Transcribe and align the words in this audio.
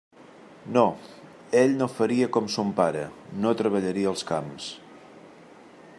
No; 0.77 0.85
ell 1.59 1.75
no 1.81 1.89
faria 1.97 2.29
com 2.37 2.49
son 2.55 2.73
pare; 2.81 3.05
no 3.45 3.55
treballaria 3.61 4.11
els 4.15 4.29
camps. 4.33 4.75